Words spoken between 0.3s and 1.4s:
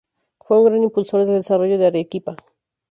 Fue un gran impulsor del